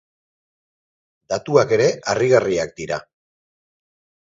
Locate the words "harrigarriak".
2.15-2.75